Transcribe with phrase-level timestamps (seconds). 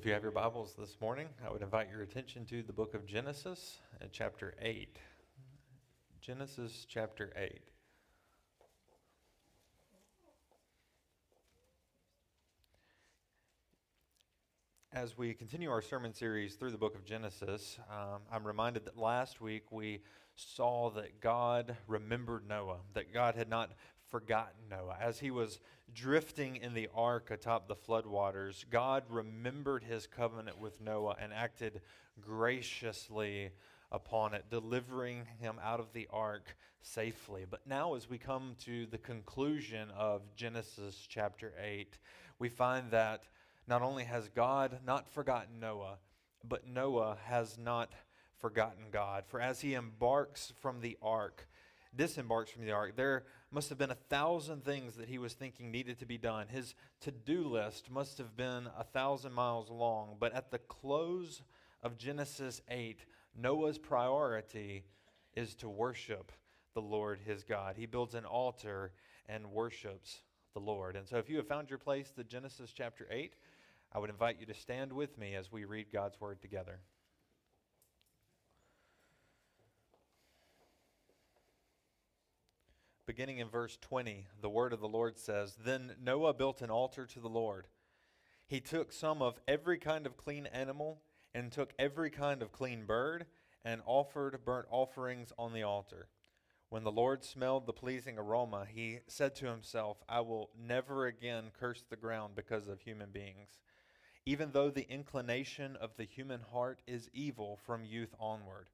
[0.00, 2.94] if you have your Bibles this morning, I would invite your attention to the book
[2.94, 4.96] of Genesis, uh, chapter 8.
[6.22, 7.60] Genesis chapter 8.
[14.94, 18.96] As we continue our sermon series through the book of Genesis, um, I'm reminded that
[18.96, 20.00] last week we
[20.34, 23.72] saw that God remembered Noah, that God had not
[24.10, 24.96] forgotten Noah.
[25.00, 25.60] As he was
[25.94, 31.80] drifting in the ark atop the floodwaters, God remembered his covenant with Noah and acted
[32.20, 33.50] graciously
[33.92, 37.44] upon it, delivering him out of the ark safely.
[37.48, 41.98] But now, as we come to the conclusion of Genesis chapter 8,
[42.38, 43.24] we find that
[43.66, 45.98] not only has God not forgotten Noah,
[46.48, 47.92] but Noah has not
[48.38, 49.24] forgotten God.
[49.26, 51.46] For as he embarks from the ark,
[51.94, 55.70] disembarks from the ark, there must have been a thousand things that he was thinking
[55.70, 56.46] needed to be done.
[56.48, 60.16] His to do list must have been a thousand miles long.
[60.18, 61.42] But at the close
[61.82, 63.04] of Genesis 8,
[63.36, 64.84] Noah's priority
[65.34, 66.32] is to worship
[66.74, 67.76] the Lord his God.
[67.76, 68.92] He builds an altar
[69.28, 70.22] and worships
[70.54, 70.96] the Lord.
[70.96, 73.34] And so if you have found your place to Genesis chapter 8,
[73.92, 76.80] I would invite you to stand with me as we read God's word together.
[83.10, 87.06] Beginning in verse 20, the word of the Lord says Then Noah built an altar
[87.06, 87.66] to the Lord.
[88.46, 91.02] He took some of every kind of clean animal
[91.34, 93.26] and took every kind of clean bird
[93.64, 96.06] and offered burnt offerings on the altar.
[96.68, 101.46] When the Lord smelled the pleasing aroma, he said to himself, I will never again
[101.58, 103.58] curse the ground because of human beings,
[104.24, 108.68] even though the inclination of the human heart is evil from youth onward.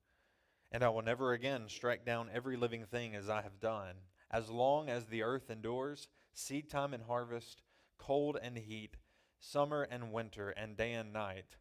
[0.71, 3.95] And I will never again strike down every living thing as I have done
[4.31, 7.63] as long as the earth endures, seed time and harvest,
[7.99, 8.97] cold and heat,
[9.39, 11.57] summer and winter, and day and night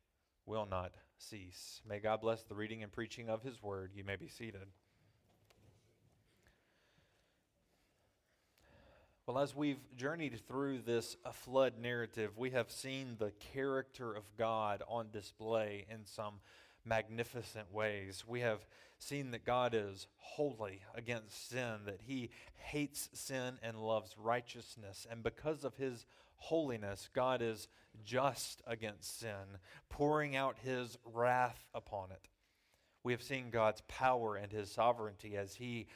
[0.45, 1.81] will not cease.
[1.88, 3.91] May God bless the reading and preaching of his word.
[3.95, 4.67] You may be seated.
[9.25, 14.84] Well, as we've journeyed through this flood narrative, we have seen the character of God
[14.88, 16.35] on display in some
[16.85, 18.23] magnificent ways.
[18.28, 18.59] We have
[19.00, 25.06] seen that God is holy against sin, that he hates sin and loves righteousness.
[25.09, 26.06] And because of his
[26.38, 27.68] holiness, God is
[28.03, 29.59] just against sin,
[29.90, 32.29] pouring out his wrath upon it.
[33.03, 35.88] We have seen God's power and his sovereignty as he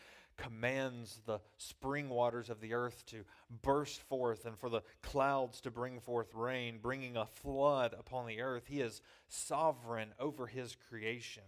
[0.43, 3.23] commands the spring waters of the earth to
[3.61, 8.41] burst forth and for the clouds to bring forth rain, bringing a flood upon the
[8.41, 8.67] earth.
[8.67, 11.43] He is sovereign over his creation.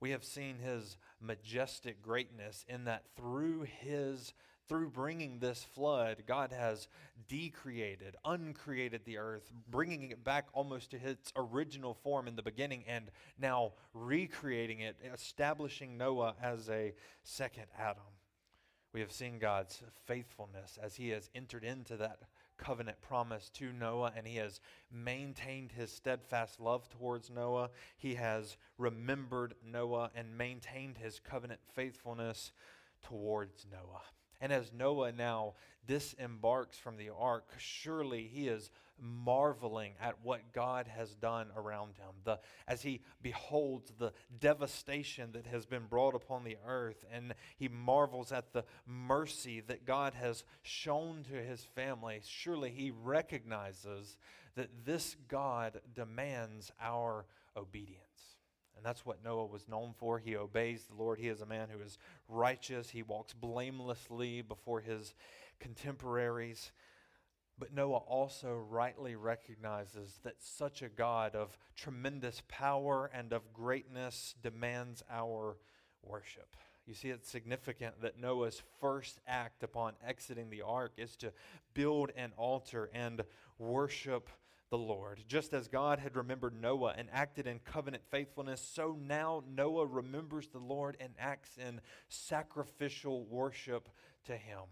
[0.00, 4.34] We have seen his majestic greatness in that through his
[4.68, 6.88] through bringing this flood, God has
[7.28, 12.84] decreated, uncreated the earth, bringing it back almost to its original form in the beginning,
[12.86, 18.02] and now recreating it, establishing Noah as a second Adam.
[18.92, 22.20] We have seen God's faithfulness as he has entered into that
[22.56, 24.60] covenant promise to Noah, and he has
[24.90, 27.70] maintained his steadfast love towards Noah.
[27.96, 32.52] He has remembered Noah and maintained his covenant faithfulness
[33.02, 34.02] towards Noah.
[34.44, 35.54] And as Noah now
[35.86, 38.68] disembarks from the ark, surely he is
[39.00, 42.12] marveling at what God has done around him.
[42.24, 42.38] The,
[42.68, 48.32] as he beholds the devastation that has been brought upon the earth, and he marvels
[48.32, 54.18] at the mercy that God has shown to his family, surely he recognizes
[54.56, 57.24] that this God demands our
[57.56, 58.03] obedience.
[58.76, 60.18] And that's what Noah was known for.
[60.18, 61.18] He obeys the Lord.
[61.18, 61.98] He is a man who is
[62.28, 62.90] righteous.
[62.90, 65.14] He walks blamelessly before his
[65.60, 66.72] contemporaries.
[67.58, 74.34] But Noah also rightly recognizes that such a God of tremendous power and of greatness
[74.42, 75.56] demands our
[76.02, 76.56] worship.
[76.86, 81.32] You see, it's significant that Noah's first act upon exiting the ark is to
[81.72, 83.22] build an altar and
[83.58, 84.28] worship
[84.74, 85.22] the Lord.
[85.28, 90.48] Just as God had remembered Noah and acted in covenant faithfulness, so now Noah remembers
[90.48, 93.88] the Lord and acts in sacrificial worship
[94.24, 94.62] to him.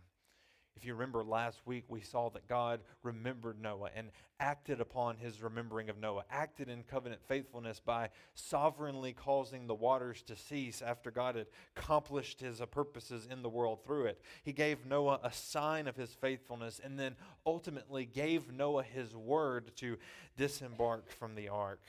[0.77, 4.11] If you remember last week, we saw that God remembered Noah and
[4.41, 10.23] acted upon his remembering of Noah, acted in covenant faithfulness by sovereignly causing the waters
[10.23, 11.47] to cease after God had
[11.77, 14.21] accomplished his purposes in the world through it.
[14.43, 17.15] He gave Noah a sign of his faithfulness and then
[17.47, 19.99] ultimately gave Noah his word to
[20.37, 21.83] disembark from the ark.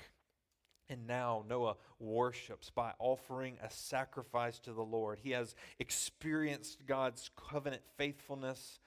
[0.89, 5.19] And now Noah worships by offering a sacrifice to the Lord.
[5.23, 8.79] He has experienced God's covenant faithfulness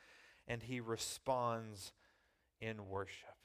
[0.46, 1.92] and he responds
[2.60, 3.35] in worship.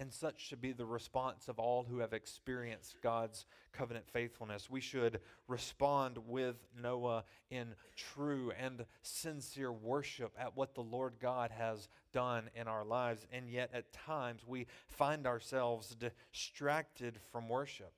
[0.00, 4.70] And such should be the response of all who have experienced God's covenant faithfulness.
[4.70, 5.18] We should
[5.48, 12.48] respond with Noah in true and sincere worship at what the Lord God has done
[12.54, 13.26] in our lives.
[13.32, 17.92] And yet, at times, we find ourselves distracted from worship.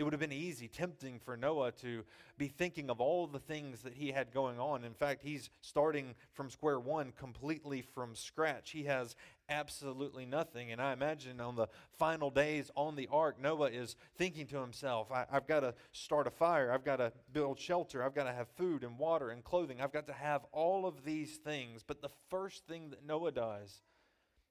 [0.00, 2.04] It would have been easy, tempting for Noah to
[2.38, 4.82] be thinking of all the things that he had going on.
[4.82, 8.70] In fact, he's starting from square one completely from scratch.
[8.70, 9.14] He has
[9.50, 10.72] absolutely nothing.
[10.72, 11.66] And I imagine on the
[11.98, 16.26] final days on the ark, Noah is thinking to himself, I, have got to start
[16.26, 16.72] a fire.
[16.72, 18.02] I've got to build shelter.
[18.02, 19.80] I've got to have food and water and clothing.
[19.80, 21.82] I've got to have all of these things.
[21.86, 23.82] But the first thing that Noah does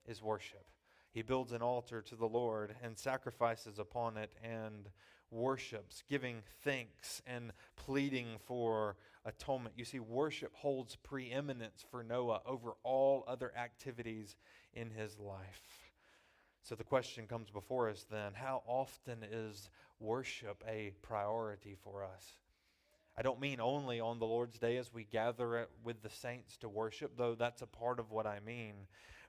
[0.05, 0.65] is worship.
[1.11, 4.89] He builds an altar to the Lord and sacrifices upon it and
[5.31, 9.75] worships, giving thanks and pleading for atonement.
[9.77, 14.35] You see, worship holds preeminence for Noah over all other activities
[14.73, 15.89] in his life.
[16.61, 19.69] So the question comes before us then how often is
[19.99, 22.33] worship a priority for us?
[23.17, 26.69] I don't mean only on the Lord's Day as we gather with the saints to
[26.69, 28.73] worship, though that's a part of what I mean.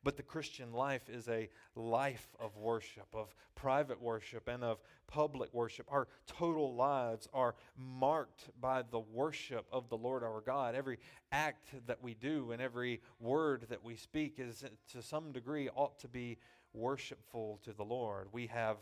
[0.03, 5.53] But the Christian life is a life of worship, of private worship, and of public
[5.53, 5.87] worship.
[5.91, 10.75] Our total lives are marked by the worship of the Lord our God.
[10.75, 10.99] Every
[11.33, 15.99] act that we do and every word that we speak is, to some degree, ought
[15.99, 16.39] to be
[16.73, 18.29] worshipful to the Lord.
[18.33, 18.77] We have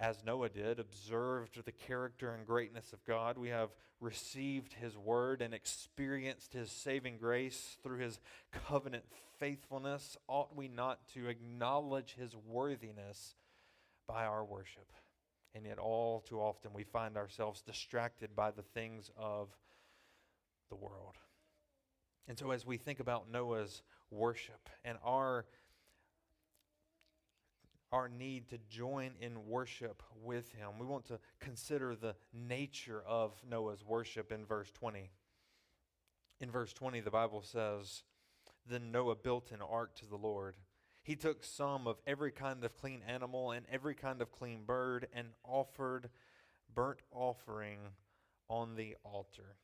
[0.00, 3.36] as Noah did, observed the character and greatness of God.
[3.36, 3.68] We have
[4.00, 8.18] received his word and experienced his saving grace through his
[8.66, 9.04] covenant
[9.40, 10.16] faithfulness.
[10.28, 13.34] Ought we not to acknowledge his worthiness
[14.06, 14.92] by our worship?
[15.54, 19.48] And yet, all too often, we find ourselves distracted by the things of
[20.68, 21.16] the world.
[22.28, 23.82] And so, as we think about Noah's
[24.12, 25.46] worship and our
[27.92, 30.68] our need to join in worship with him.
[30.78, 35.10] We want to consider the nature of Noah's worship in verse 20.
[36.40, 38.04] In verse 20, the Bible says,
[38.68, 40.56] Then Noah built an ark to the Lord.
[41.02, 45.08] He took some of every kind of clean animal and every kind of clean bird
[45.12, 46.10] and offered
[46.74, 47.78] burnt offering
[48.48, 49.56] on the altar.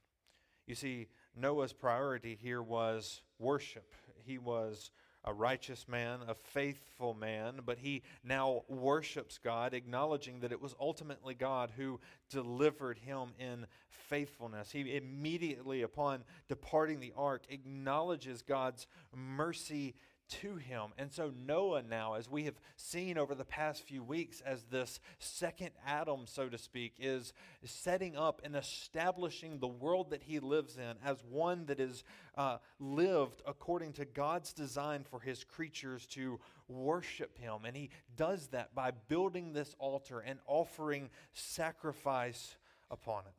[0.66, 3.94] You see, Noah's priority here was worship.
[4.25, 4.90] He was
[5.26, 10.75] a righteous man, a faithful man, but he now worships God, acknowledging that it was
[10.81, 11.99] ultimately God who
[12.31, 14.70] delivered him in faithfulness.
[14.70, 19.94] He immediately, upon departing the ark, acknowledges God's mercy
[20.28, 20.90] to him.
[20.99, 25.00] And so Noah now, as we have seen over the past few weeks, as this
[25.19, 27.32] second Adam, so to speak, is
[27.64, 32.05] setting up and establishing the world that he lives in as one that is
[32.37, 37.64] uh, lived according to God's design for his creatures to worship him.
[37.64, 42.56] And he does that by building this altar and offering sacrifice
[42.90, 43.34] upon it.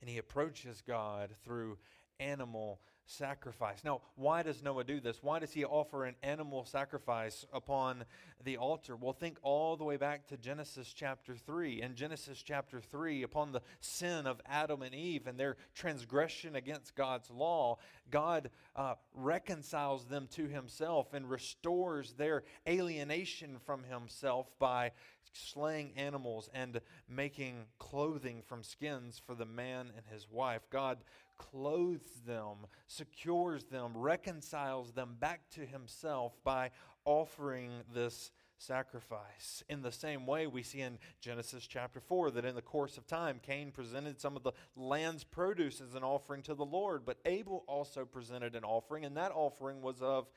[0.00, 1.78] And he approaches God through
[2.20, 3.84] animal sacrifice.
[3.84, 5.22] Now, why does Noah do this?
[5.22, 8.04] Why does he offer an animal sacrifice upon
[8.42, 8.96] the altar?
[8.96, 11.82] Well, think all the way back to Genesis chapter 3.
[11.82, 16.94] In Genesis chapter 3, upon the sin of Adam and Eve and their transgression against
[16.94, 17.78] God's law,
[18.10, 24.92] God uh, reconciles them to himself and restores their alienation from himself by
[25.32, 30.62] slaying animals and making clothing from skins for the man and his wife.
[30.70, 30.98] God
[31.38, 36.70] clothes them, secures them, reconciles them back to himself by
[37.04, 39.62] offering this sacrifice.
[39.68, 43.06] In the same way, we see in Genesis chapter 4 that in the course of
[43.06, 47.18] time, Cain presented some of the land's produce as an offering to the Lord, but
[47.24, 50.28] Abel also presented an offering, and that offering was of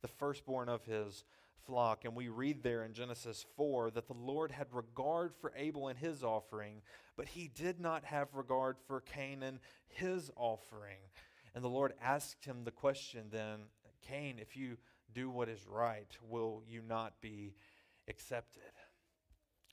[0.00, 1.24] the firstborn of his
[1.66, 2.04] flock.
[2.04, 5.98] And we read there in Genesis 4 that the Lord had regard for Abel and
[5.98, 6.82] his offering,
[7.16, 10.98] but he did not have regard for Cain and his offering.
[11.54, 13.60] And the Lord asked him the question then
[14.08, 14.76] Cain, if you
[15.14, 17.54] do what is right, will you not be
[18.08, 18.62] accepted?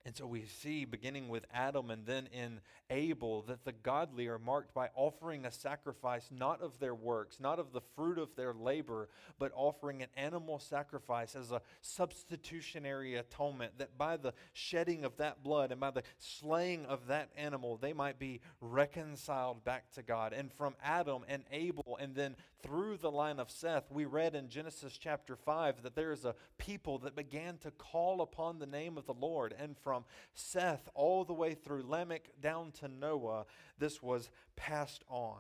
[0.10, 4.39] And so we see, beginning with Adam and then in Abel, that the godly are
[4.39, 8.51] marked by offering a sacrifice not of their works, not of the fruit of their
[8.51, 15.16] labor, but offering an animal sacrifice as a substitutionary atonement, that by the shedding of
[15.18, 20.01] that blood and by the slaying of that animal, they might be reconciled back to
[20.01, 20.34] God.
[20.34, 24.50] And from Adam and Abel, and then through the line of Seth, we read in
[24.50, 28.98] Genesis chapter 5 that there is a people that began to call upon the name
[28.98, 29.54] of the Lord.
[29.58, 29.99] And from
[30.34, 33.46] Seth all the way through Lamech down to Noah,
[33.77, 35.39] this was passed on.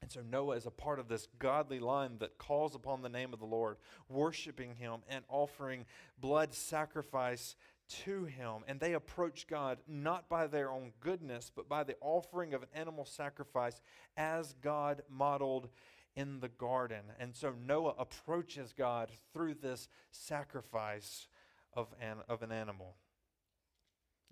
[0.00, 3.32] And so Noah is a part of this godly line that calls upon the name
[3.32, 5.86] of the Lord, worshiping him and offering
[6.20, 7.56] blood sacrifice
[8.04, 8.62] to him.
[8.68, 12.68] And they approach God not by their own goodness, but by the offering of an
[12.74, 13.80] animal sacrifice
[14.16, 15.68] as God modeled
[16.14, 17.02] in the garden.
[17.18, 21.28] And so Noah approaches God through this sacrifice
[21.72, 22.96] of an, of an animal.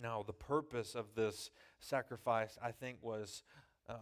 [0.00, 1.50] Now, the purpose of this
[1.80, 3.42] sacrifice, I think, was
[3.88, 3.94] uh,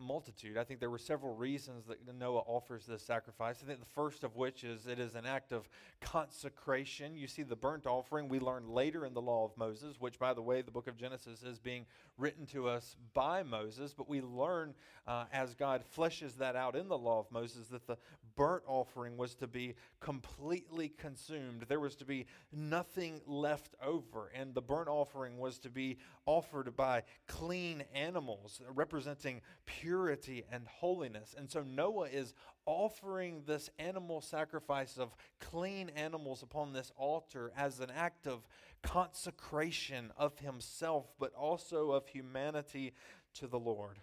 [0.00, 0.56] multitude.
[0.56, 3.60] I think there were several reasons that Noah offers this sacrifice.
[3.62, 5.68] I think the first of which is it is an act of
[6.00, 7.16] consecration.
[7.16, 10.34] You see, the burnt offering we learn later in the law of Moses, which, by
[10.34, 11.86] the way, the book of Genesis is being
[12.18, 14.74] written to us by Moses, but we learn
[15.06, 17.98] uh, as God fleshes that out in the law of Moses that the
[18.36, 21.64] burnt offering was to be completely consumed.
[21.68, 26.76] There was to be nothing left over, and the burnt offering was to be offered
[26.76, 31.34] by clean animals representing purity and holiness.
[31.36, 32.34] And so Noah is
[32.66, 38.46] offering this animal sacrifice of clean animals upon this altar as an act of
[38.82, 42.92] consecration of himself, but also of humanity
[43.34, 44.00] to the Lord.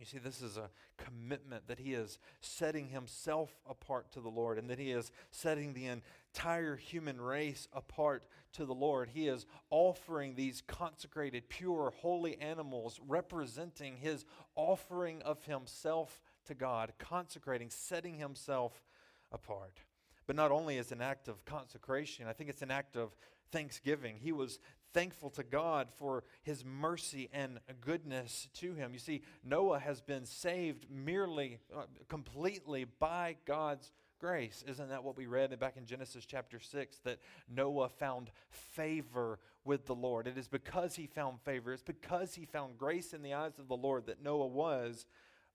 [0.00, 4.56] You see, this is a commitment that he is setting himself apart to the Lord
[4.56, 9.10] and that he is setting the entire human race apart to the Lord.
[9.12, 14.24] He is offering these consecrated, pure, holy animals representing his
[14.56, 18.82] offering of himself to God, consecrating, setting himself
[19.30, 19.80] apart.
[20.26, 23.14] But not only as an act of consecration, I think it's an act of
[23.52, 24.16] thanksgiving.
[24.18, 24.60] He was
[24.92, 28.92] thankful to God for his mercy and goodness to him.
[28.92, 34.62] You see, Noah has been saved merely, uh, completely by God's grace.
[34.68, 37.18] Isn't that what we read back in Genesis chapter 6 that
[37.48, 40.26] Noah found favor with the Lord?
[40.26, 43.68] It is because he found favor, it's because he found grace in the eyes of
[43.68, 45.06] the Lord that Noah was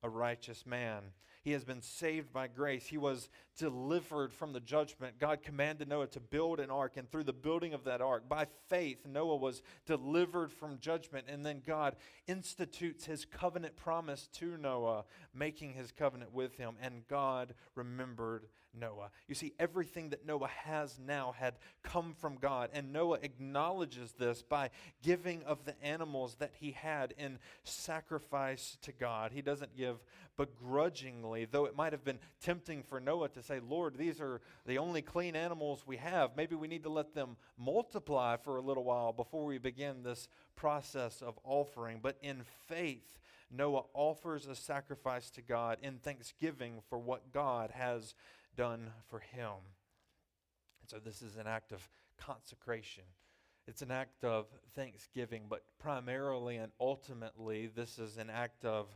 [0.04, 1.02] a righteous man.
[1.46, 2.88] He has been saved by grace.
[2.88, 5.20] He was delivered from the judgment.
[5.20, 8.48] God commanded Noah to build an ark, and through the building of that ark, by
[8.68, 11.28] faith, Noah was delivered from judgment.
[11.30, 17.08] And then God institutes his covenant promise to Noah, making his covenant with him, and
[17.08, 18.48] God remembered
[18.80, 19.10] Noah.
[19.28, 24.42] You see, everything that Noah has now had come from God, and Noah acknowledges this
[24.42, 24.70] by
[25.02, 29.32] giving of the animals that he had in sacrifice to God.
[29.32, 29.98] He doesn't give
[30.38, 34.78] begrudgingly, though it might have been tempting for Noah to say, Lord, these are the
[34.78, 36.36] only clean animals we have.
[36.36, 40.28] Maybe we need to let them multiply for a little while before we begin this
[40.56, 42.00] process of offering.
[42.02, 43.20] But in faith,
[43.52, 48.16] Noah offers a sacrifice to God in thanksgiving for what God has
[48.56, 49.52] done for him.
[50.82, 53.04] And so this is an act of consecration.
[53.68, 54.46] It's an act of
[54.76, 58.88] thanksgiving, but primarily and ultimately, this is an act of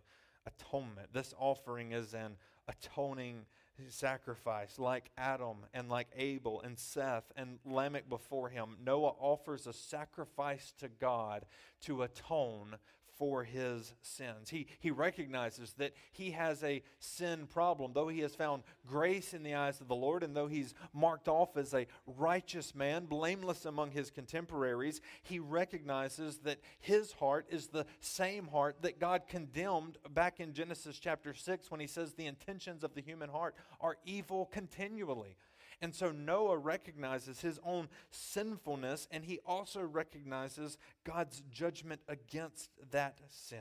[0.45, 1.13] atonement.
[1.13, 2.37] This offering is an
[2.67, 3.45] atoning
[3.87, 8.77] sacrifice, like Adam and like Abel and Seth and Lamech before him.
[8.85, 11.45] Noah offers a sacrifice to God
[11.81, 12.75] to atone
[13.19, 14.49] for his sins.
[14.49, 17.91] He, he recognizes that he has a sin problem.
[17.93, 21.27] Though he has found grace in the eyes of the Lord, and though he's marked
[21.27, 27.67] off as a righteous man, blameless among his contemporaries, he recognizes that his heart is
[27.67, 32.25] the same heart that God condemned back in Genesis chapter 6 when he says the
[32.25, 35.35] intentions of the human heart are evil continually.
[35.81, 43.19] And so Noah recognizes his own sinfulness and he also recognizes God's judgment against that
[43.29, 43.59] sin.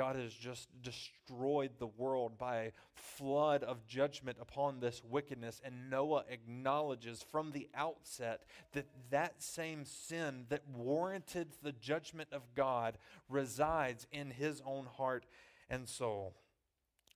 [0.00, 5.60] God has just destroyed the world by a flood of judgment upon this wickedness.
[5.62, 12.54] And Noah acknowledges from the outset that that same sin that warranted the judgment of
[12.54, 12.96] God
[13.28, 15.26] resides in his own heart
[15.68, 16.34] and soul.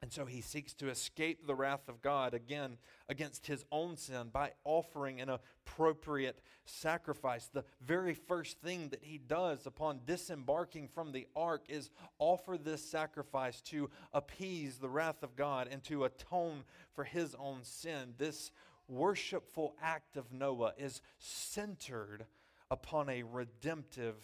[0.05, 2.77] And so he seeks to escape the wrath of God again
[3.09, 7.49] against his own sin by offering an appropriate sacrifice.
[7.51, 12.85] The very first thing that he does upon disembarking from the ark is offer this
[12.85, 18.13] sacrifice to appease the wrath of God and to atone for his own sin.
[18.19, 18.51] This
[18.89, 22.27] worshipful act of Noah is centered
[22.71, 24.17] upon a redemptive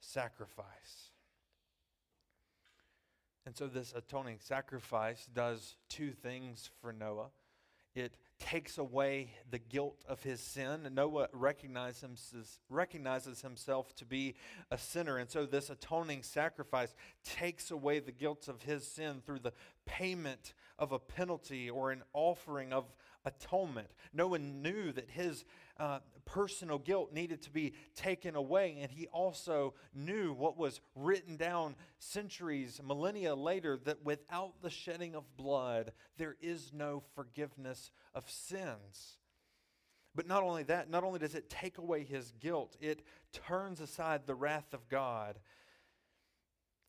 [0.00, 1.13] sacrifice.
[3.46, 7.28] And so, this atoning sacrifice does two things for Noah.
[7.94, 10.88] It takes away the guilt of his sin.
[10.92, 12.40] Noah recognizes,
[13.42, 14.34] himself to be
[14.70, 15.18] a sinner.
[15.18, 19.52] And so, this atoning sacrifice takes away the guilt of his sin through the
[19.84, 22.86] payment of a penalty or an offering of
[23.24, 23.90] atonement.
[24.12, 25.44] Noah knew that his
[25.78, 31.36] uh, personal guilt needed to be taken away, and he also knew what was written
[31.36, 38.30] down centuries, millennia later that without the shedding of blood, there is no forgiveness of
[38.30, 39.18] sins.
[40.14, 43.02] But not only that, not only does it take away his guilt, it
[43.32, 45.40] turns aside the wrath of God.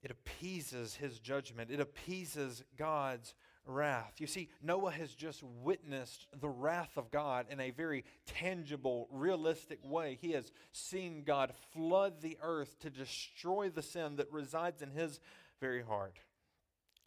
[0.03, 1.71] It appeases his judgment.
[1.71, 3.33] It appeases God's
[3.65, 4.13] wrath.
[4.19, 9.79] You see, Noah has just witnessed the wrath of God in a very tangible, realistic
[9.83, 10.17] way.
[10.21, 15.19] He has seen God flood the earth to destroy the sin that resides in his
[15.59, 16.19] very heart.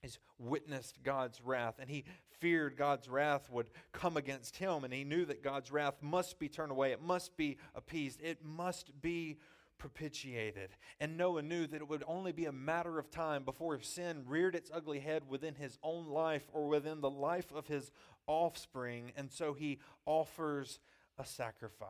[0.02, 2.04] He's witnessed God's wrath, and he
[2.38, 6.48] feared God's wrath would come against him, and he knew that God's wrath must be
[6.48, 6.92] turned away.
[6.92, 8.20] It must be appeased.
[8.22, 9.38] It must be
[9.78, 10.70] propitiated.
[11.00, 14.54] And Noah knew that it would only be a matter of time before sin reared
[14.54, 17.90] its ugly head within his own life or within the life of his
[18.26, 19.12] offspring.
[19.16, 20.80] And so he offers
[21.18, 21.88] a sacrifice.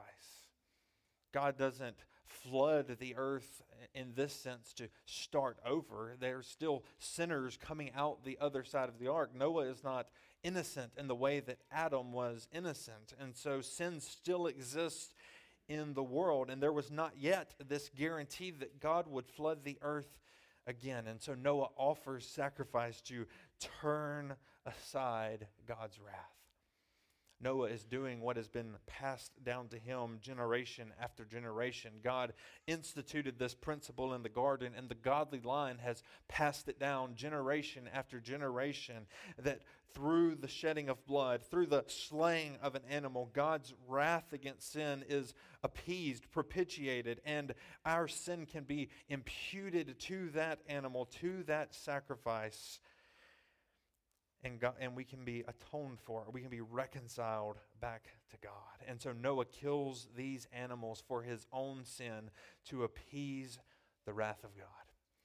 [1.32, 3.62] God doesn't flood the earth
[3.94, 6.14] in this sense to start over.
[6.20, 9.30] There's still sinners coming out the other side of the ark.
[9.34, 10.08] Noah is not
[10.42, 13.12] innocent in the way that Adam was innocent.
[13.18, 15.14] And so sin still exists
[15.68, 19.78] in the world, and there was not yet this guarantee that God would flood the
[19.82, 20.18] earth
[20.66, 21.06] again.
[21.06, 23.26] And so Noah offers sacrifice to
[23.80, 24.34] turn
[24.64, 26.37] aside God's wrath.
[27.40, 31.92] Noah is doing what has been passed down to him generation after generation.
[32.02, 32.32] God
[32.66, 37.88] instituted this principle in the garden, and the godly line has passed it down generation
[37.92, 39.06] after generation
[39.38, 39.60] that
[39.94, 45.04] through the shedding of blood, through the slaying of an animal, God's wrath against sin
[45.08, 47.54] is appeased, propitiated, and
[47.84, 52.80] our sin can be imputed to that animal, to that sacrifice.
[54.44, 58.52] And, God, and we can be atoned for, we can be reconciled back to God.
[58.86, 62.30] And so Noah kills these animals for his own sin
[62.66, 63.58] to appease
[64.06, 64.66] the wrath of God.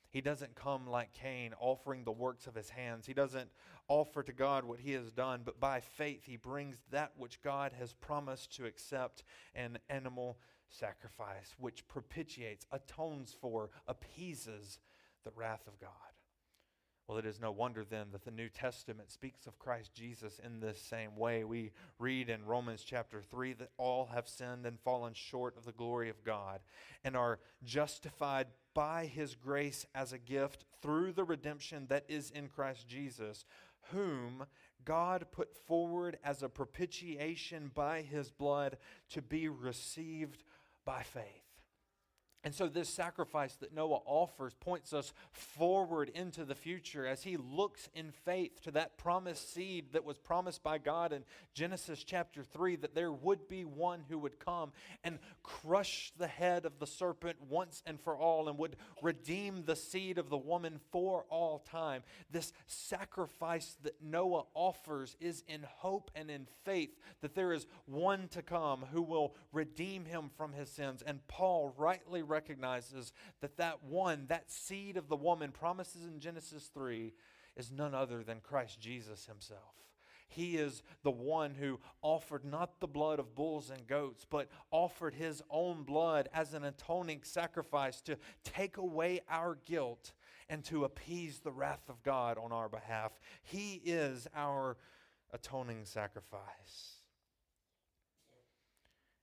[0.10, 3.08] He doesn't come like Cain, offering the works of his hands.
[3.08, 3.50] He doesn't
[3.88, 7.74] offer to God what he has done, but by faith he brings that which God
[7.79, 9.24] has promised to accept
[9.55, 10.38] an animal
[10.69, 14.80] sacrifice, which propitiates, atones for, appeases
[15.23, 15.89] the wrath of God.
[17.08, 20.62] Well, it is no wonder then that the New Testament speaks of Christ Jesus in
[20.62, 21.44] this same way.
[21.44, 25.74] We read in Romans chapter 3 that all have sinned and fallen short of the
[25.74, 26.62] glory of God
[27.04, 32.48] and are justified by his grace as a gift through the redemption that is in
[32.48, 33.44] Christ Jesus,
[33.92, 34.46] whom
[34.86, 38.78] God put forward as a propitiation by his blood
[39.10, 40.44] to be received
[40.86, 41.42] by faith.
[42.45, 47.38] And so, this sacrifice that Noah offers points us forward into the future as he
[47.38, 52.43] looks in faith to that promised seed that was promised by God in Genesis chapter
[52.43, 54.73] 3 that there would be one who would come
[55.06, 59.75] and crush the head of the serpent once and for all and would redeem the
[59.75, 62.03] seed of the woman for all time.
[62.29, 68.27] This sacrifice that Noah offers is in hope and in faith that there is one
[68.29, 71.01] to come who will redeem him from his sins.
[71.06, 76.69] And Paul rightly recognizes that that one, that seed of the woman promises in Genesis
[76.74, 77.13] 3,
[77.56, 79.76] is none other than Christ Jesus himself.
[80.28, 85.13] He is the one who offered not the blood of bulls and goats, but offered
[85.13, 90.13] his own blood as an atoning sacrifice to take away our guilt
[90.50, 93.12] and to appease the wrath of God on our behalf.
[93.43, 94.78] He is our
[95.32, 96.98] atoning sacrifice.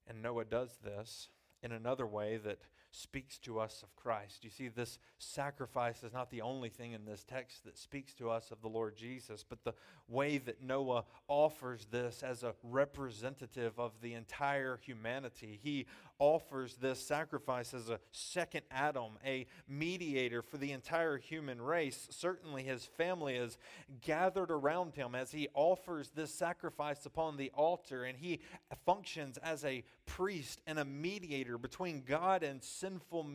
[0.07, 1.29] And Noah does this
[1.63, 2.59] in another way that
[2.91, 4.45] speaks to us of Christ.
[4.45, 8.31] You see, this sacrifice is not the only thing in this text that speaks to
[8.31, 9.75] us of the Lord Jesus, but the
[10.11, 15.59] way that Noah offers this as a representative of the entire humanity.
[15.63, 15.87] He
[16.19, 22.09] offers this sacrifice as a second Adam, a mediator for the entire human race.
[22.11, 23.59] Certainly, his family is
[24.03, 28.41] gathered around him as he offers this sacrifice upon the altar, and he
[28.85, 33.27] functions as a priest and a mediator between God and sinful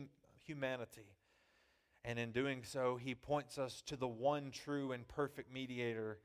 [0.44, 1.16] humanity.
[2.04, 6.20] And in doing so, he points us to the one true and perfect mediator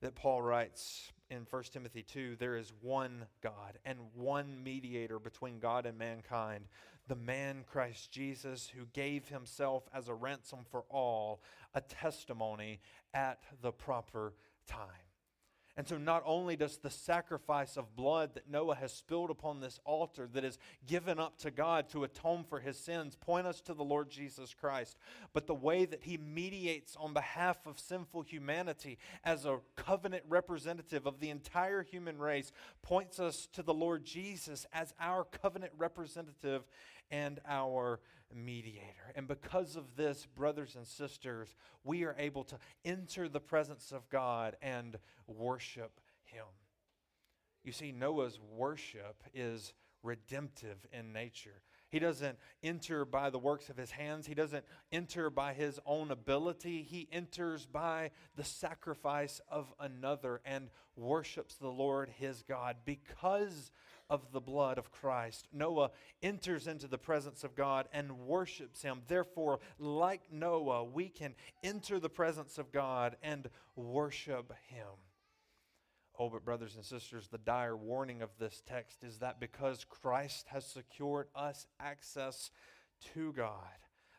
[0.00, 5.58] that Paul writes in 1 Timothy 2 there is one God and one mediator between
[5.58, 6.64] God and mankind,
[7.06, 11.42] the man Christ Jesus, who gave himself as a ransom for all,
[11.74, 12.80] a testimony
[13.12, 14.34] at the proper
[14.66, 15.07] time.
[15.78, 19.78] And so, not only does the sacrifice of blood that Noah has spilled upon this
[19.84, 23.74] altar, that is given up to God to atone for his sins, point us to
[23.74, 24.98] the Lord Jesus Christ,
[25.32, 31.06] but the way that he mediates on behalf of sinful humanity as a covenant representative
[31.06, 32.50] of the entire human race
[32.82, 36.64] points us to the Lord Jesus as our covenant representative
[37.10, 38.00] and our
[38.34, 39.12] mediator.
[39.14, 44.08] And because of this, brothers and sisters, we are able to enter the presence of
[44.08, 46.44] God and worship Him.
[47.64, 51.62] You see, Noah's worship is redemptive in nature.
[51.90, 54.26] He doesn't enter by the works of his hands.
[54.26, 56.82] He doesn't enter by his own ability.
[56.82, 63.70] He enters by the sacrifice of another and worships the Lord his God because
[64.10, 65.48] of the blood of Christ.
[65.52, 65.90] Noah
[66.22, 69.02] enters into the presence of God and worships him.
[69.06, 74.86] Therefore, like Noah, we can enter the presence of God and worship him.
[76.18, 80.46] Oh, but brothers and sisters, the dire warning of this text is that because Christ
[80.48, 82.50] has secured us access
[83.14, 83.54] to God,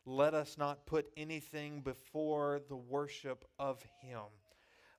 [0.06, 4.22] let us not put anything before the worship of Him.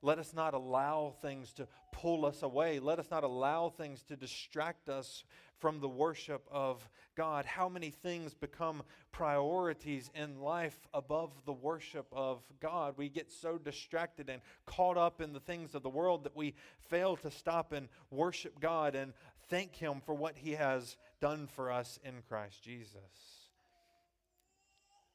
[0.02, 2.78] Let us not allow things to pull us away.
[2.80, 5.24] Let us not allow things to distract us
[5.60, 7.44] from the worship of God.
[7.44, 12.94] How many things become priorities in life above the worship of God?
[12.96, 16.54] We get so distracted and caught up in the things of the world that we
[16.88, 19.12] fail to stop and worship God and
[19.48, 23.40] thank Him for what He has done for us in Christ Jesus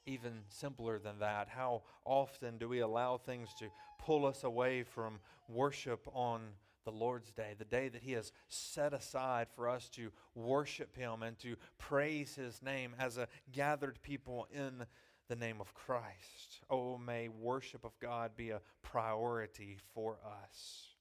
[0.06, 1.50] even simpler than that.
[1.50, 3.66] How often do we allow things to
[3.98, 6.42] pull us away from worship on
[6.86, 11.24] the Lord's Day, the day that He has set aside for us to worship Him
[11.24, 14.86] and to praise His name as a gathered people in
[15.28, 16.62] the name of Christ?
[16.70, 20.95] Oh, may worship of God be a priority for us.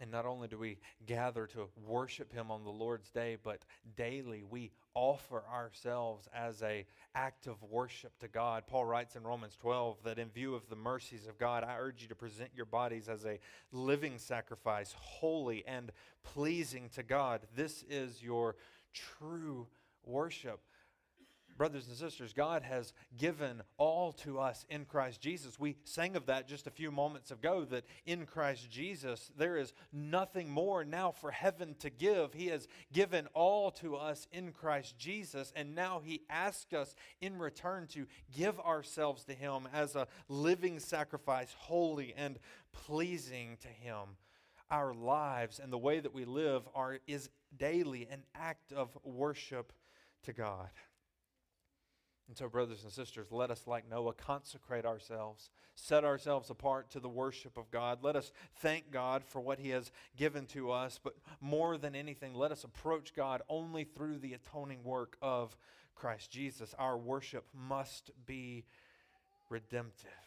[0.00, 3.64] And not only do we gather to worship him on the Lord's day, but
[3.96, 8.64] daily we offer ourselves as a act of worship to God.
[8.66, 12.02] Paul writes in Romans 12 that in view of the mercies of God, I urge
[12.02, 13.38] you to present your bodies as a
[13.72, 17.42] living sacrifice, holy and pleasing to God.
[17.54, 18.56] This is your
[18.92, 19.66] true
[20.04, 20.60] worship
[21.56, 25.58] brothers and sisters, God has given all to us in Christ Jesus.
[25.58, 29.72] We sang of that just a few moments ago that in Christ Jesus there is
[29.92, 32.34] nothing more now for heaven to give.
[32.34, 37.38] He has given all to us in Christ Jesus, and now He asks us in
[37.38, 42.38] return to give ourselves to Him as a living sacrifice, holy and
[42.72, 44.16] pleasing to Him.
[44.70, 49.72] Our lives and the way that we live are, is daily an act of worship
[50.24, 50.68] to God.
[52.28, 57.00] And so, brothers and sisters, let us, like Noah, consecrate ourselves, set ourselves apart to
[57.00, 57.98] the worship of God.
[58.02, 60.98] Let us thank God for what He has given to us.
[61.02, 65.56] But more than anything, let us approach God only through the atoning work of
[65.94, 66.74] Christ Jesus.
[66.78, 68.64] Our worship must be
[69.50, 70.23] redemptive.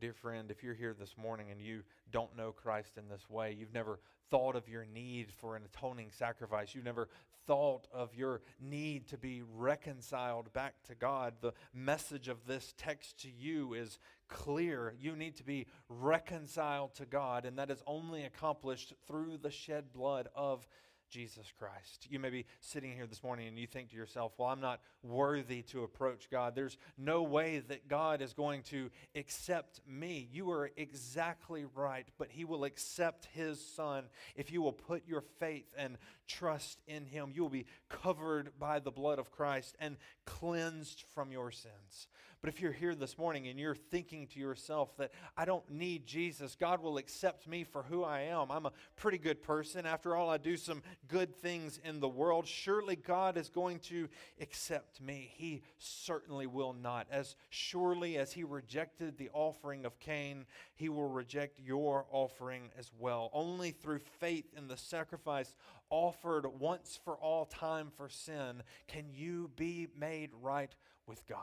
[0.00, 3.54] Dear friend, if you're here this morning and you don't know Christ in this way,
[3.58, 4.00] you've never
[4.30, 7.08] thought of your need for an atoning sacrifice, you've never
[7.46, 13.20] thought of your need to be reconciled back to God, the message of this text
[13.22, 14.94] to you is clear.
[14.98, 19.92] You need to be reconciled to God, and that is only accomplished through the shed
[19.92, 20.66] blood of
[21.12, 22.06] Jesus Christ.
[22.08, 24.80] You may be sitting here this morning and you think to yourself, well, I'm not
[25.02, 26.54] worthy to approach God.
[26.54, 30.26] There's no way that God is going to accept me.
[30.32, 34.04] You are exactly right, but He will accept His Son
[34.36, 37.30] if you will put your faith and trust in Him.
[37.34, 42.08] You will be covered by the blood of Christ and cleansed from your sins.
[42.42, 46.06] But if you're here this morning and you're thinking to yourself that I don't need
[46.06, 48.50] Jesus, God will accept me for who I am.
[48.50, 49.86] I'm a pretty good person.
[49.86, 52.48] After all, I do some good things in the world.
[52.48, 54.08] Surely God is going to
[54.40, 55.30] accept me.
[55.36, 57.06] He certainly will not.
[57.12, 62.90] As surely as He rejected the offering of Cain, He will reject your offering as
[62.98, 63.30] well.
[63.32, 65.54] Only through faith in the sacrifice
[65.90, 70.74] offered once for all time for sin can you be made right
[71.06, 71.38] with God.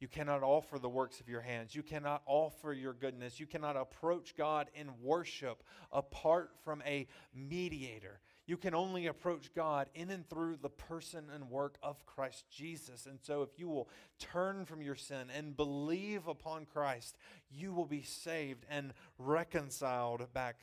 [0.00, 1.74] You cannot offer the works of your hands.
[1.74, 3.38] You cannot offer your goodness.
[3.38, 8.20] You cannot approach God in worship apart from a mediator.
[8.46, 13.04] You can only approach God in and through the person and work of Christ Jesus.
[13.04, 17.18] And so, if you will turn from your sin and believe upon Christ,
[17.50, 20.56] you will be saved and reconciled back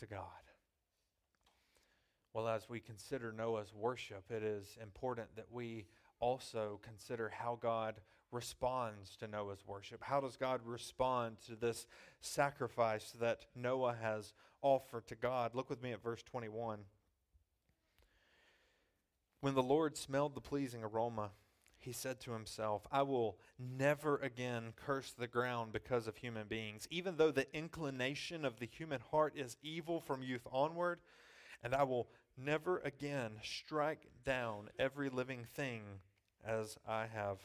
[0.00, 0.22] to God.
[2.34, 5.86] Well, as we consider Noah's worship, it is important that we
[6.20, 8.00] also consider how God
[8.30, 10.02] responds to Noah's worship.
[10.02, 11.86] How does God respond to this
[12.20, 15.54] sacrifice that Noah has offered to God?
[15.54, 16.80] Look with me at verse 21.
[19.40, 21.30] When the Lord smelled the pleasing aroma,
[21.78, 26.88] he said to himself, I will never again curse the ground because of human beings,
[26.90, 30.98] even though the inclination of the human heart is evil from youth onward,
[31.62, 35.82] and I will never again strike down every living thing
[36.44, 37.38] as I have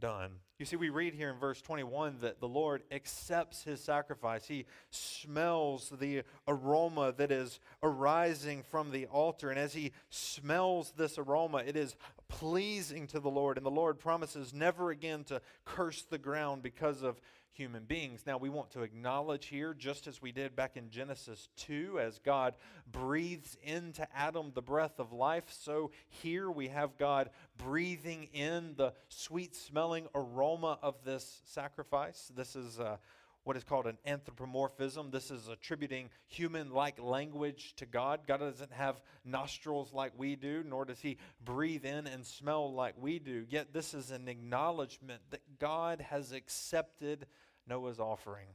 [0.00, 0.30] done.
[0.58, 4.46] You see, we read here in verse 21 that the Lord accepts his sacrifice.
[4.46, 9.50] He smells the aroma that is arising from the altar.
[9.50, 11.94] And as he smells this aroma, it is
[12.28, 13.58] pleasing to the Lord.
[13.58, 17.20] And the Lord promises never again to curse the ground because of
[17.56, 18.22] human beings.
[18.26, 22.18] Now, we want to acknowledge here, just as we did back in Genesis 2, as
[22.18, 22.54] God
[22.90, 28.92] breathes into Adam the breath of life, so here we have God breathing in the
[29.08, 32.30] sweet smelling aroma of this sacrifice.
[32.34, 32.78] This is.
[32.78, 32.96] Uh,
[33.46, 35.12] what is called an anthropomorphism.
[35.12, 38.22] This is attributing human like language to God.
[38.26, 42.94] God doesn't have nostrils like we do, nor does he breathe in and smell like
[43.00, 43.46] we do.
[43.48, 47.26] Yet, this is an acknowledgement that God has accepted
[47.66, 48.48] Noah's offering.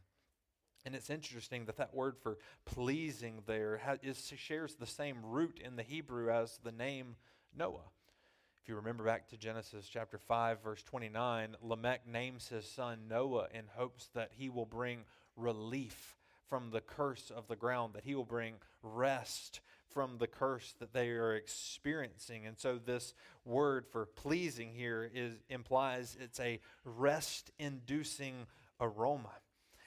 [0.86, 5.60] And it's interesting that that word for pleasing there has, is, shares the same root
[5.64, 7.16] in the Hebrew as the name
[7.56, 7.90] Noah.
[8.62, 13.48] If you remember back to Genesis chapter 5, verse 29, Lamech names his son Noah
[13.54, 16.16] in hopes that he will bring relief
[16.48, 19.62] from the curse of the ground, that he will bring rest
[19.94, 22.46] from the curse that they are experiencing.
[22.46, 23.14] And so this
[23.46, 28.48] word for pleasing here is implies it's a rest inducing
[28.82, 29.30] aroma.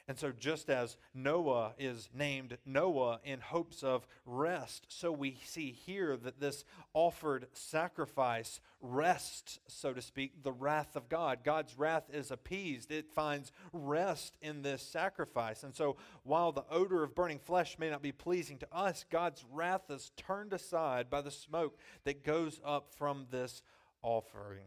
[0.06, 5.70] And so, just as Noah is named Noah in hopes of rest, so we see
[5.70, 11.38] here that this offered sacrifice rests, so to speak, the wrath of God.
[11.42, 15.62] God's wrath is appeased, it finds rest in this sacrifice.
[15.62, 19.42] And so, while the odor of burning flesh may not be pleasing to us, God's
[19.50, 23.62] wrath is turned aside by the smoke that goes up from this
[24.02, 24.66] offering.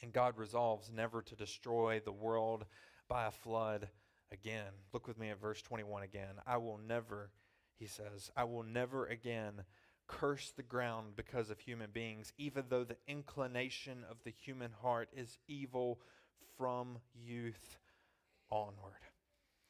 [0.00, 2.66] And God resolves never to destroy the world
[3.12, 3.88] by a flood
[4.32, 4.72] again.
[4.94, 6.36] Look with me at verse 21 again.
[6.46, 7.28] I will never,
[7.78, 9.64] he says, I will never again
[10.06, 15.10] curse the ground because of human beings, even though the inclination of the human heart
[15.14, 16.00] is evil
[16.56, 17.76] from youth
[18.50, 19.04] onward.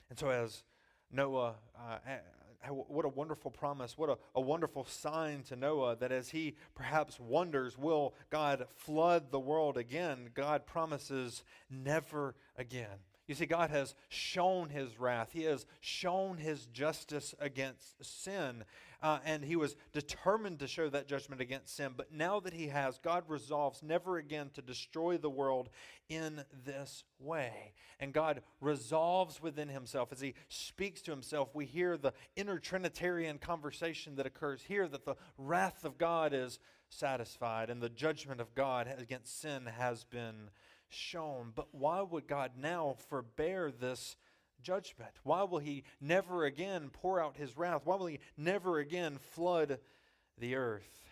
[0.08, 0.62] And so, as
[1.10, 6.28] Noah, uh, what a wonderful promise, what a, a wonderful sign to Noah that as
[6.28, 10.30] he perhaps wonders, will God flood the world again?
[10.32, 13.00] God promises never again.
[13.28, 15.30] You see, God has shown his wrath.
[15.32, 18.64] He has shown his justice against sin.
[19.00, 21.92] Uh, and he was determined to show that judgment against sin.
[21.96, 25.70] But now that he has, God resolves never again to destroy the world
[26.08, 27.74] in this way.
[27.98, 30.12] And God resolves within himself.
[30.12, 35.04] As he speaks to himself, we hear the inner Trinitarian conversation that occurs here that
[35.04, 36.58] the wrath of God is
[36.88, 40.50] satisfied and the judgment of God against sin has been
[40.92, 41.52] shown.
[41.54, 44.16] But why would God now forbear this
[44.62, 45.12] judgment?
[45.22, 47.82] Why will He never again pour out His wrath?
[47.84, 49.78] Why will He never again flood
[50.38, 51.04] the earth?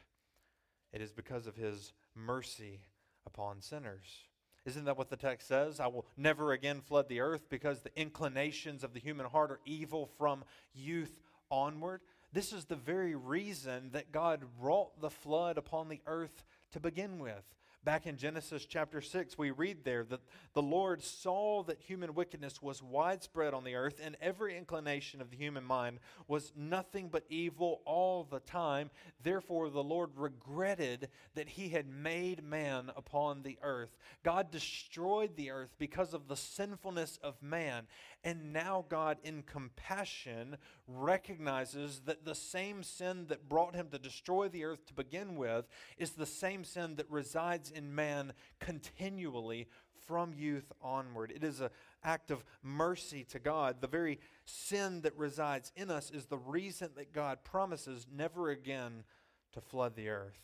[0.92, 2.80] It is because of His mercy
[3.26, 4.24] upon sinners.
[4.66, 5.80] Isn't that what the text says?
[5.80, 9.60] I will never again flood the earth because the inclinations of the human heart are
[9.64, 12.02] evil from youth onward.
[12.32, 17.18] This is the very reason that God wrought the flood upon the earth to begin
[17.18, 17.44] with.
[17.82, 20.20] Back in Genesis chapter 6, we read there that
[20.52, 25.30] the Lord saw that human wickedness was widespread on the earth, and every inclination of
[25.30, 28.90] the human mind was nothing but evil all the time.
[29.22, 33.96] Therefore, the Lord regretted that he had made man upon the earth.
[34.22, 37.86] God destroyed the earth because of the sinfulness of man.
[38.22, 44.48] And now God, in compassion, recognizes that the same sin that brought him to destroy
[44.48, 49.68] the earth to begin with is the same sin that resides in man continually
[50.06, 51.32] from youth onward.
[51.34, 51.70] It is an
[52.04, 53.80] act of mercy to God.
[53.80, 59.04] The very sin that resides in us is the reason that God promises never again
[59.52, 60.38] to flood the earth.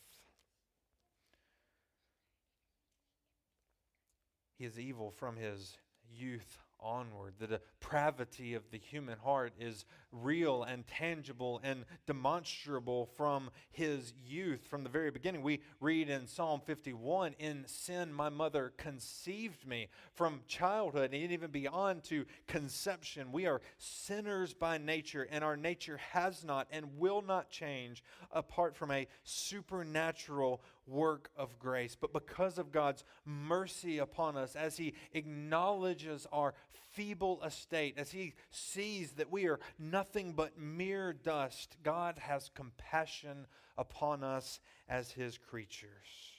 [4.57, 5.77] He is evil from his
[6.11, 7.35] youth onward.
[7.39, 14.67] The depravity of the human heart is real and tangible and demonstrable from his youth,
[14.67, 15.43] from the very beginning.
[15.43, 19.89] We read in Psalm 51 In sin, my mother conceived me.
[20.15, 25.99] From childhood and even beyond to conception, we are sinners by nature, and our nature
[26.13, 32.59] has not and will not change apart from a supernatural work of grace, but because
[32.59, 36.55] of God's mercy upon us, as He acknowledges our
[36.93, 43.47] feeble estate, as He sees that we are nothing but mere dust, God has compassion
[43.77, 46.36] upon us as His creatures.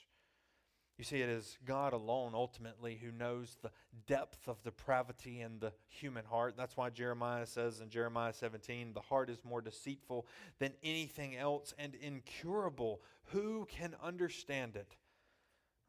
[0.98, 3.70] You see, it is God alone ultimately who knows the
[4.08, 6.56] depth of depravity in the human heart.
[6.58, 10.26] That's why Jeremiah says in Jeremiah 17, the heart is more deceitful
[10.58, 13.02] than anything else and incurable.
[13.26, 14.96] Who can understand it?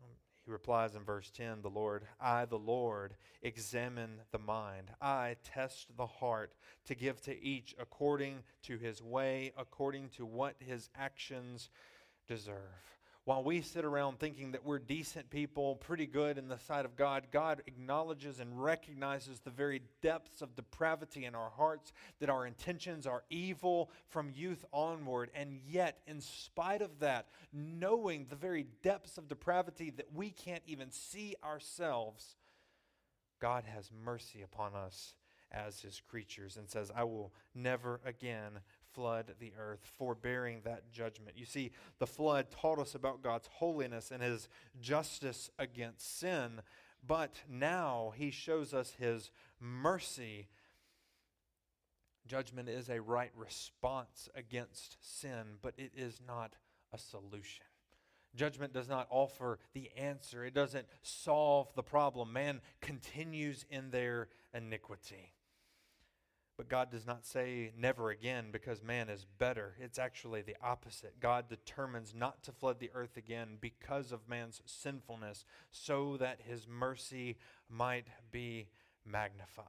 [0.03, 0.11] Um,
[0.45, 4.91] he replies in verse 10 The Lord, I, the Lord, examine the mind.
[5.01, 6.53] I test the heart
[6.85, 11.71] to give to each according to his way, according to what his actions
[12.27, 12.98] deserve
[13.29, 16.97] while we sit around thinking that we're decent people, pretty good in the sight of
[16.97, 22.47] God, God acknowledges and recognizes the very depths of depravity in our hearts, that our
[22.47, 25.29] intentions are evil from youth onward.
[25.35, 30.63] And yet, in spite of that, knowing the very depths of depravity that we can't
[30.67, 32.37] even see ourselves,
[33.43, 35.13] God has mercy upon us
[35.53, 38.61] as his creatures and says, I will never again
[38.99, 41.39] flood the earth, forbearing that judgment.
[41.39, 44.49] You see, the flood taught us about God's holiness and his
[44.81, 46.63] justice against sin,
[47.07, 49.31] but now he shows us his
[49.61, 50.49] mercy.
[52.27, 56.57] Judgment is a right response against sin, but it is not
[56.93, 57.67] a solution.
[58.35, 62.33] Judgment does not offer the answer, it doesn't solve the problem.
[62.33, 65.35] Man continues in their iniquity.
[66.59, 69.77] But God does not say never again because man is better.
[69.81, 71.21] It's actually the opposite.
[71.21, 76.67] God determines not to flood the earth again because of man's sinfulness so that his
[76.67, 77.39] mercy
[77.71, 78.67] might be
[79.07, 79.67] magnified.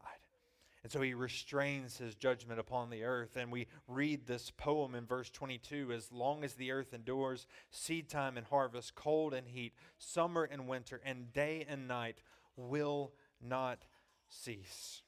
[0.81, 3.35] And so he restrains his judgment upon the earth.
[3.35, 8.09] And we read this poem in verse 22 As long as the earth endures, seed
[8.09, 12.21] time and harvest, cold and heat, summer and winter, and day and night
[12.55, 13.85] will not
[14.27, 15.03] cease.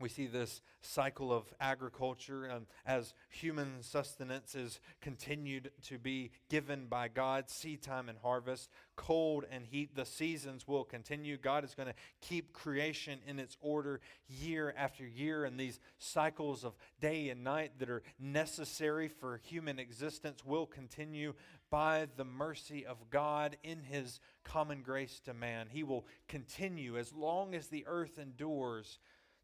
[0.00, 6.86] We see this cycle of agriculture um, as human sustenance is continued to be given
[6.86, 9.94] by God, seed time and harvest, cold and heat.
[9.94, 11.36] The seasons will continue.
[11.36, 16.64] God is going to keep creation in its order year after year, and these cycles
[16.64, 21.34] of day and night that are necessary for human existence will continue
[21.70, 25.66] by the mercy of God in His common grace to man.
[25.70, 28.98] He will continue as long as the earth endures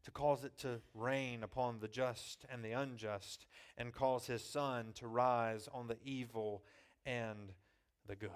[0.06, 3.44] to cause it to rain upon the just and the unjust,
[3.76, 6.62] and cause his sun to rise on the evil
[7.04, 7.52] and
[8.06, 8.30] the good.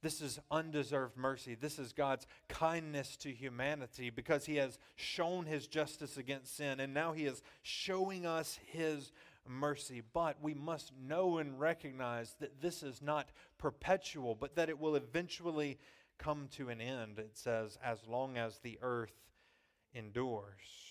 [0.00, 1.54] This is undeserved mercy.
[1.54, 6.94] This is God's kindness to humanity because He has shown His justice against sin, and
[6.94, 9.12] now He is showing us His
[9.46, 10.02] mercy.
[10.14, 14.96] But we must know and recognize that this is not perpetual, but that it will
[14.96, 15.78] eventually
[16.18, 17.18] come to an end.
[17.18, 19.12] It says, as long as the earth
[19.96, 20.86] endures.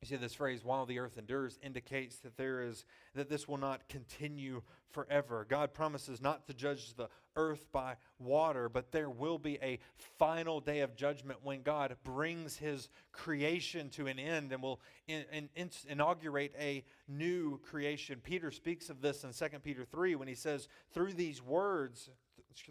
[0.00, 3.58] You see, this phrase, while the earth endures, indicates that there is that this will
[3.58, 5.44] not continue forever.
[5.48, 9.80] God promises not to judge the earth by water, but there will be a
[10.18, 15.24] final day of judgment when God brings his creation to an end and will in,
[15.56, 18.20] in, inaugurate a new creation.
[18.22, 22.08] Peter speaks of this in 2 Peter 3 when he says, Through these words,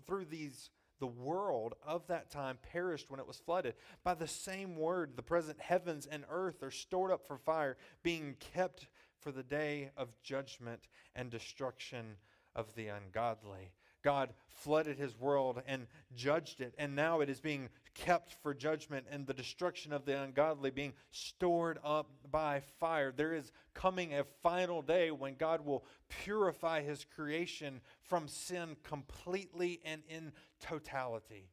[0.06, 3.76] through these the world of that time perished when it was flooded.
[4.04, 8.36] By the same word, the present heavens and earth are stored up for fire, being
[8.54, 8.88] kept
[9.20, 12.16] for the day of judgment and destruction
[12.56, 13.72] of the ungodly.
[14.08, 19.06] God flooded his world and judged it, and now it is being kept for judgment
[19.12, 23.12] and the destruction of the ungodly being stored up by fire.
[23.12, 29.82] There is coming a final day when God will purify his creation from sin completely
[29.84, 31.50] and in totality.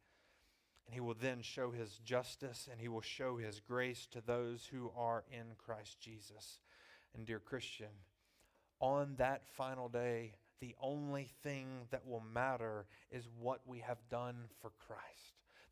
[0.87, 4.65] And he will then show his justice and he will show his grace to those
[4.71, 6.61] who are in Christ Jesus.
[7.17, 7.91] And, dear Christian,
[8.79, 14.47] on that final day, the only thing that will matter is what we have done
[14.63, 15.03] for Christ.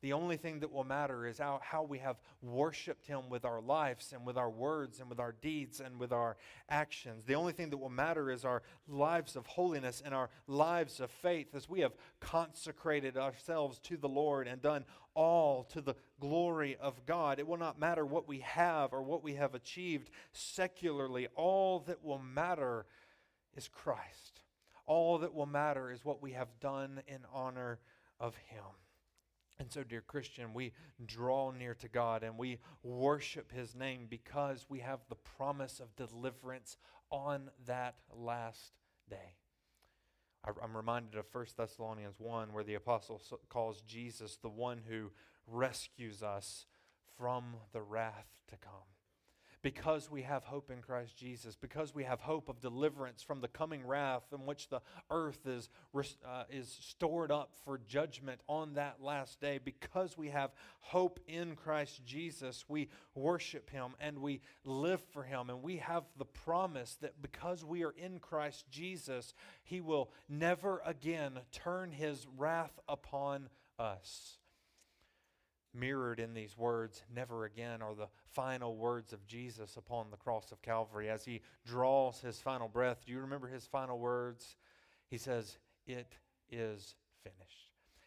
[0.02, 3.62] The only thing that will matter is how, how we have worshiped Him with our
[3.62, 6.36] lives and with our words and with our deeds and with our
[6.68, 7.24] actions.
[7.24, 11.10] The only thing that will matter is our lives of holiness and our lives of
[11.10, 16.76] faith as we have consecrated ourselves to the Lord and done all to the glory
[16.78, 17.38] of God.
[17.38, 21.28] It will not matter what we have or what we have achieved secularly.
[21.34, 22.84] All that will matter
[23.56, 24.41] is Christ.
[24.86, 27.78] All that will matter is what we have done in honor
[28.18, 28.62] of Him.
[29.58, 30.72] And so, dear Christian, we
[31.04, 35.94] draw near to God and we worship His name because we have the promise of
[35.94, 36.76] deliverance
[37.10, 38.72] on that last
[39.08, 39.36] day.
[40.44, 45.12] I'm reminded of 1 Thessalonians 1, where the apostle calls Jesus the one who
[45.46, 46.66] rescues us
[47.16, 48.72] from the wrath to come
[49.62, 53.48] because we have hope in Christ Jesus, because we have hope of deliverance from the
[53.48, 59.00] coming wrath in which the earth is, uh, is stored up for judgment on that
[59.00, 60.50] last day, because we have
[60.80, 65.48] hope in Christ Jesus, we worship Him and we live for Him.
[65.48, 69.32] And we have the promise that because we are in Christ Jesus,
[69.62, 73.48] He will never again turn His wrath upon
[73.78, 74.38] us
[75.74, 80.52] mirrored in these words, never again, are the final words of Jesus upon the cross
[80.52, 83.02] of Calvary as he draws his final breath.
[83.04, 84.56] Do you remember his final words?
[85.08, 86.16] He says, It
[86.50, 87.61] is finished.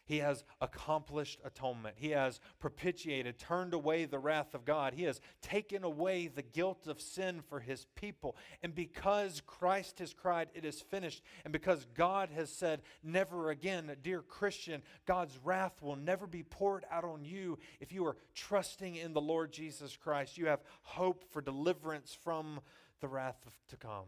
[0.06, 1.96] He has accomplished atonement.
[1.98, 4.94] He has propitiated, turned away the wrath of God.
[4.94, 8.36] He has taken away the guilt of sin for his people.
[8.62, 13.94] And because Christ has cried, it is finished, and because God has said, never again,
[14.02, 18.94] dear Christian, God's wrath will never be poured out on you if you are trusting
[18.94, 20.38] in the Lord Jesus Christ.
[20.38, 22.60] You have hope for deliverance from
[23.00, 24.06] the wrath to come.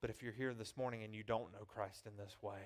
[0.00, 2.60] But if you're here this morning and you don't know Christ in this way,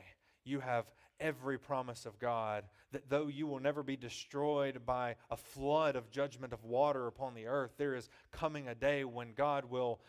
[0.45, 0.87] you have
[1.21, 6.11] every promise of God that though you will never be destroyed by a flood of
[6.11, 10.01] judgment of water upon the earth, there is coming a day when God will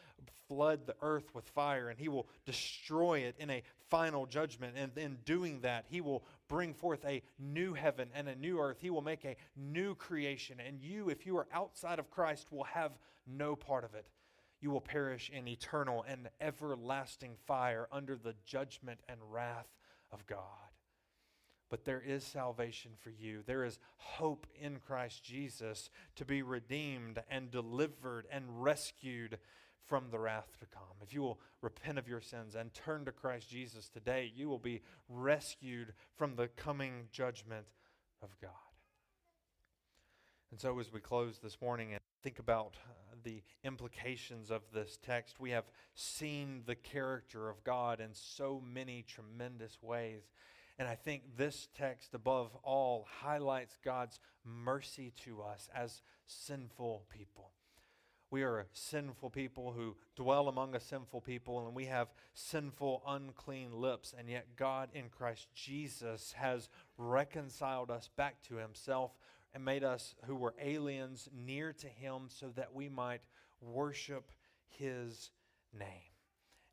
[0.47, 4.75] flood the earth with fire and he will destroy it in a final judgment.
[4.77, 8.77] And in doing that, he will bring forth a new heaven and a new earth.
[8.79, 10.57] He will make a new creation.
[10.65, 12.91] And you, if you are outside of Christ, will have
[13.27, 14.07] no part of it.
[14.61, 19.67] You will perish in eternal and everlasting fire under the judgment and wrath
[20.11, 20.39] of God.
[21.69, 23.43] But there is salvation for you.
[23.45, 29.37] There is hope in Christ Jesus to be redeemed and delivered and rescued
[29.85, 30.83] from the wrath to come.
[31.01, 34.59] If you will repent of your sins and turn to Christ Jesus today, you will
[34.59, 37.65] be rescued from the coming judgment
[38.21, 38.51] of God.
[40.51, 44.97] And so, as we close this morning and think about uh, the implications of this
[45.05, 45.65] text, we have
[45.95, 50.23] seen the character of God in so many tremendous ways.
[50.77, 57.51] And I think this text, above all, highlights God's mercy to us as sinful people.
[58.31, 63.73] We are sinful people who dwell among a sinful people, and we have sinful, unclean
[63.73, 64.13] lips.
[64.17, 69.17] And yet, God in Christ Jesus has reconciled us back to Himself
[69.53, 73.21] and made us who were aliens near to Him so that we might
[73.61, 74.31] worship
[74.67, 75.31] His
[75.77, 76.09] name.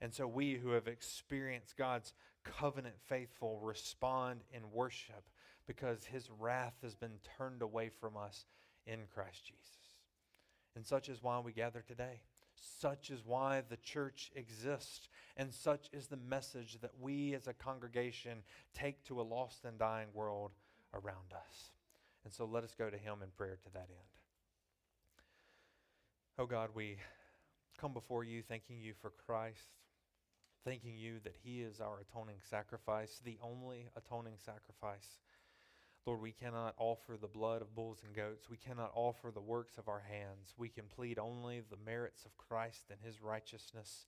[0.01, 2.13] And so we who have experienced God's
[2.45, 5.25] covenant faithful respond in worship
[5.67, 8.45] because his wrath has been turned away from us
[8.87, 9.97] in Christ Jesus.
[10.77, 12.21] And such is why we gather today.
[12.55, 15.09] Such is why the church exists.
[15.37, 18.43] And such is the message that we as a congregation
[18.75, 20.53] take to a lost and dying world
[20.95, 21.71] around us.
[22.27, 24.11] And so let us go to him in prayer to that end.
[26.41, 26.97] Oh God, we
[27.79, 29.69] come before you thanking you for Christ,
[30.65, 35.21] thanking you that he is our atoning sacrifice, the only atoning sacrifice.
[36.05, 38.51] Lord, we cannot offer the blood of bulls and goats.
[38.51, 40.53] We cannot offer the works of our hands.
[40.59, 44.07] We can plead only the merits of Christ and his righteousness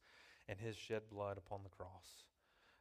[0.49, 2.25] and his shed blood upon the cross.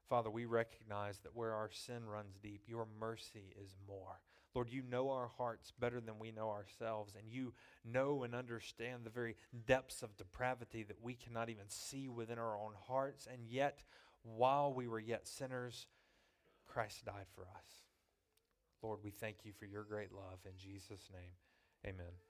[0.09, 4.17] Father, we recognize that where our sin runs deep, your mercy is more.
[4.57, 7.53] Lord, you know our hearts better than we know ourselves, and you
[7.85, 9.35] know and understand the very
[9.67, 13.27] depths of depravity that we cannot even see within our own hearts.
[13.31, 13.83] And yet,
[14.23, 15.85] while we were yet sinners,
[16.65, 17.83] Christ died for us.
[18.81, 20.39] Lord, we thank you for your great love.
[20.43, 21.33] In Jesus' name,
[21.85, 22.26] amen.